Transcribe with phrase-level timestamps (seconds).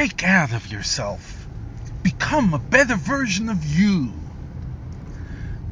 [0.00, 1.46] break out of yourself.
[2.02, 4.10] Become a better version of you.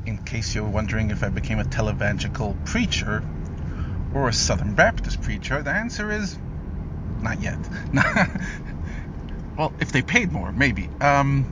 [0.05, 3.25] In case you're wondering if I became a televangelical preacher
[4.13, 6.37] or a Southern Baptist preacher, the answer is
[7.23, 7.57] not yet.
[9.57, 10.91] well, if they paid more, maybe.
[11.01, 11.47] Um,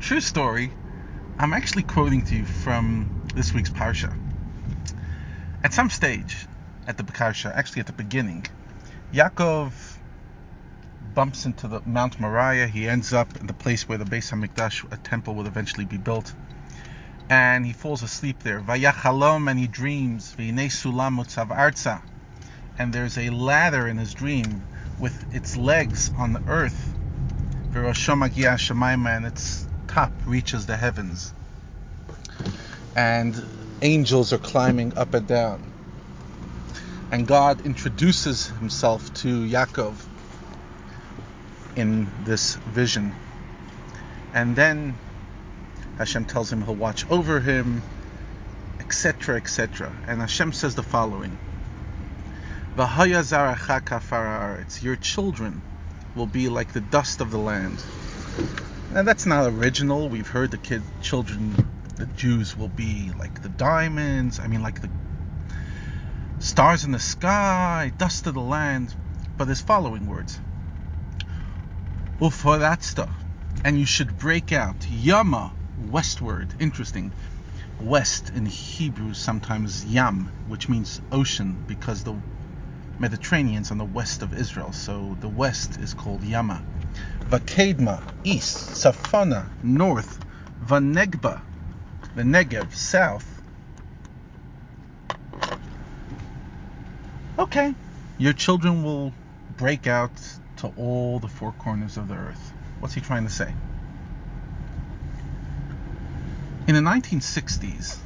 [0.00, 0.72] true story.
[1.38, 4.12] I'm actually quoting to you from this week's parsha.
[5.62, 6.48] At some stage,
[6.88, 8.44] at the parsha, actually at the beginning,
[9.12, 9.93] Yaakov
[11.14, 12.66] bumps into the Mount Moriah.
[12.66, 15.96] He ends up in the place where the Beis Hamikdash, a temple, will eventually be
[15.96, 16.34] built.
[17.30, 18.60] And he falls asleep there.
[18.60, 20.34] Vayachalom, and he dreams.
[20.36, 22.02] V'inei sulam arza.
[22.78, 24.64] And there's a ladder in his dream
[24.98, 26.92] with its legs on the earth.
[27.74, 31.32] And its top reaches the heavens.
[32.96, 33.40] And
[33.82, 35.72] angels are climbing up and down.
[37.10, 39.94] And God introduces himself to Yaakov
[41.76, 43.14] in this vision.
[44.32, 44.96] And then
[45.98, 47.82] Hashem tells him he'll watch over him,
[48.80, 49.92] etc., etc.
[50.06, 51.38] And Hashem says the following
[54.82, 55.62] Your children
[56.16, 57.82] will be like the dust of the land.
[58.92, 60.08] Now that's not original.
[60.08, 61.54] We've heard the kid children,
[61.96, 64.90] the Jews will be like the diamonds, I mean like the
[66.40, 68.92] stars in the sky, dust of the land.
[69.36, 70.38] But there's following words
[72.20, 73.10] Ufaratsta.
[73.64, 74.76] And you should break out.
[74.90, 75.52] Yama,
[75.90, 76.48] westward.
[76.60, 77.12] Interesting.
[77.80, 82.14] West in Hebrew sometimes Yam, which means ocean, because the
[82.98, 86.62] Mediterranean's on the west of Israel, so the west is called Yama.
[87.28, 88.56] Vakadma, east.
[88.74, 90.20] Safana, north.
[90.64, 91.40] Vanegba,
[92.14, 93.26] the Negev, south.
[97.38, 97.74] Okay,
[98.18, 99.12] your children will
[99.56, 100.12] break out
[100.56, 102.52] to all the four corners of the earth.
[102.80, 103.52] What's he trying to say?
[106.66, 107.98] In the 1960s,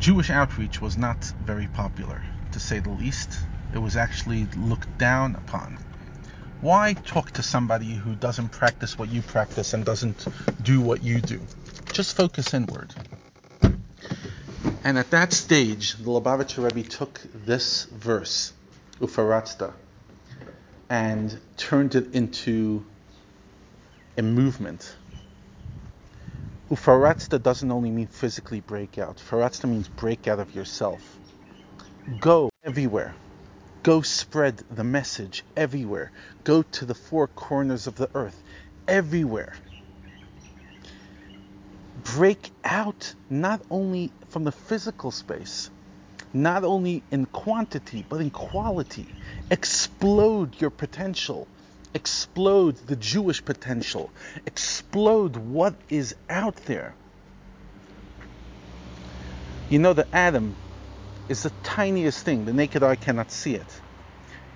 [0.00, 3.38] Jewish outreach was not very popular, to say the least.
[3.72, 5.78] It was actually looked down upon.
[6.60, 10.26] Why talk to somebody who doesn't practice what you practice and doesn't
[10.62, 11.40] do what you do?
[11.92, 12.94] Just focus inward.
[14.82, 18.52] And at that stage, the Lubavitcher Rebbe took this verse,
[19.00, 19.72] Ufaratsta,
[20.90, 22.86] and turned it into
[24.18, 24.96] a movement.
[26.70, 29.18] Ufaratsta doesn't only mean physically break out.
[29.18, 31.20] Faratsta means break out of yourself.
[32.18, 33.16] Go everywhere.
[33.84, 36.12] Go spread the message everywhere.
[36.44, 38.42] Go to the four corners of the earth.
[38.88, 39.54] Everywhere
[41.96, 45.70] break out not only from the physical space,
[46.34, 49.06] not only in quantity, but in quality.
[49.50, 51.46] Explode your potential.
[51.94, 54.10] Explode the Jewish potential.
[54.44, 56.94] Explode what is out there.
[59.70, 60.56] You know, the atom
[61.28, 62.44] is the tiniest thing.
[62.44, 63.80] The naked eye cannot see it.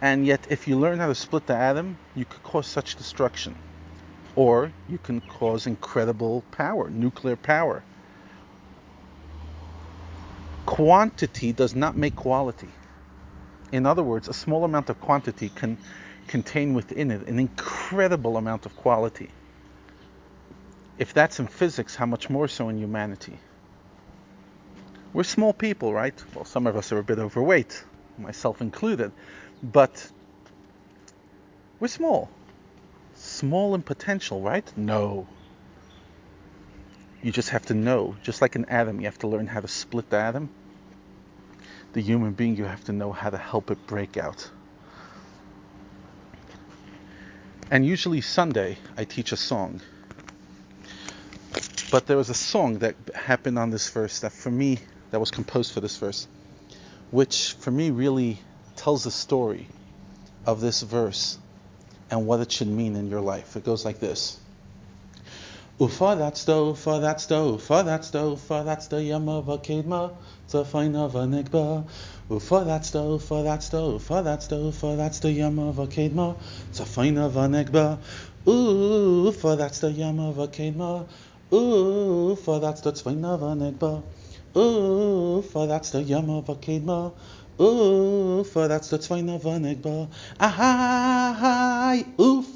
[0.03, 3.55] And yet, if you learn how to split the atom, you could cause such destruction
[4.39, 7.83] or you can cause incredible power, nuclear power.
[10.69, 12.69] Quantity does not make quality.
[13.73, 15.79] In other words, a small amount of quantity can
[16.27, 19.31] contain within it an incredible amount of quality.
[20.99, 23.39] If that's in physics, how much more so in humanity?
[25.13, 26.15] We're small people, right?
[26.35, 27.85] Well, some of us are a bit overweight,
[28.19, 29.13] myself included,
[29.63, 30.11] but
[31.81, 32.29] we're small
[33.19, 34.71] small in potential, right?
[34.77, 35.27] No.
[37.23, 38.17] You just have to know.
[38.23, 40.51] Just like an atom, you have to learn how to split the atom.
[41.93, 44.51] The human being, you have to know how to help it break out.
[47.71, 49.81] And usually Sunday, I teach a song.
[51.91, 54.79] But there was a song that happened on this verse that for me,
[55.11, 56.29] that was composed for this verse,
[57.11, 58.39] which for me really
[58.77, 59.67] tells the story
[60.47, 61.39] of this verse
[62.11, 63.57] and what it should mean in your life.
[63.57, 64.39] It goes like this.
[65.81, 70.13] Ufa that's the, ufa that's the, ufa that's the, ufa that's the yama vakedma,
[70.49, 71.87] tzafaina vanegba.
[72.29, 76.37] Ufa that's the, ufa that's the, ufa that's the, ufa that's the yama vakedma,
[76.73, 77.97] tzafaina vanegba.
[78.45, 81.07] Ufa that's the yama vakedma.
[81.53, 84.03] Ufa that's the tzvaina vanegba.
[84.57, 87.13] Ufa that's the yama vakedma.
[87.61, 90.09] Ufa, that's the Tzvaina Vanegba.
[90.39, 92.05] Ahai,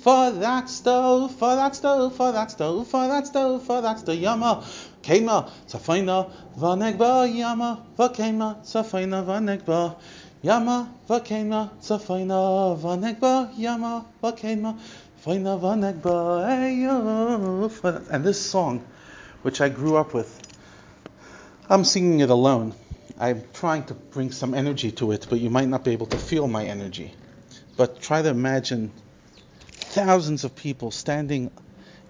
[0.04, 4.16] Ufa, that's the Ufa, that's the Ufa, that's the Ufa, that's the Ufa, that's the
[4.16, 4.64] Yama.
[5.02, 9.96] Kema, Tzafaina Vanegba, Yama, Vakema, Tzafaina Vanegba.
[10.42, 14.76] Yama vakena zafaina vanegba Yama vakena
[15.24, 16.42] faina vanegba
[18.10, 18.84] And this song,
[19.42, 20.36] which I grew up with,
[21.68, 22.74] I'm singing it alone.
[23.20, 26.18] I'm trying to bring some energy to it, but you might not be able to
[26.18, 27.14] feel my energy.
[27.76, 28.90] But try to imagine
[29.92, 31.50] thousands of people standing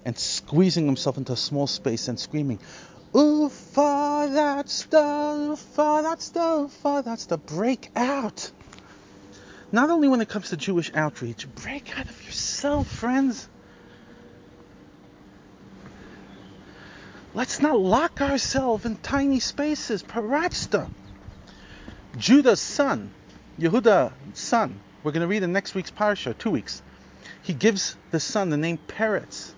[0.05, 2.61] and squeezing themselves into a small space and screaming,
[3.13, 8.51] Ufa, that's the, Ufa, that's the, Ufa, that's the break out.
[9.73, 13.49] Not only when it comes to Jewish outreach, break out of yourself, friends.
[17.35, 20.03] Let's not lock ourselves in tiny spaces.
[20.03, 20.89] Paratzta.
[22.17, 23.11] Judah's son,
[23.59, 26.83] Yehuda's son, we're going to read in next week's parsha, two weeks.
[27.43, 29.53] He gives the son the name Peretz.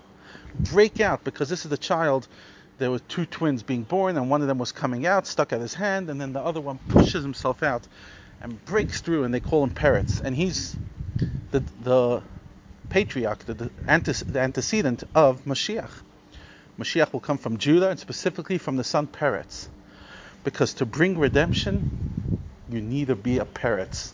[0.70, 2.26] Break out, because this is the child.
[2.78, 5.60] There were two twins being born, and one of them was coming out, stuck at
[5.60, 7.86] his hand, and then the other one pushes himself out
[8.40, 10.20] and breaks through, and they call him Peretz.
[10.24, 10.76] And he's
[11.50, 12.22] the, the
[12.88, 13.70] patriarch, the, the,
[14.28, 15.90] the antecedent of Mashiach.
[16.78, 19.68] Mashiach will come from Judah and specifically from the son Peretz.
[20.42, 21.84] Because to bring redemption,
[22.68, 24.12] you need to be a Peretz.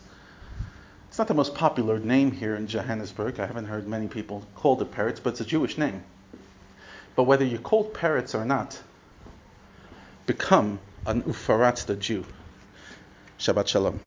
[1.20, 3.40] Not the most popular name here in Johannesburg.
[3.40, 6.02] I haven't heard many people called it Peretz, but it's a Jewish name.
[7.14, 8.80] But whether you're called Peretz or not,
[10.24, 12.24] become an Ufaratzta Jew.
[13.38, 13.98] Shabbat Shalom.